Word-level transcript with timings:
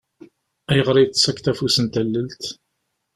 Ayɣer 0.69 0.95
i 0.97 0.99
iyi-d-tettakkeḍ 1.01 1.47
afus 1.51 1.75
n 1.79 1.85
talalt? 1.93 2.43